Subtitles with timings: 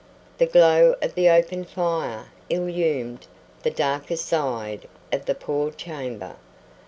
[0.39, 3.27] The glow of the open fire illumined
[3.61, 6.37] the darkest side of the poor chamber.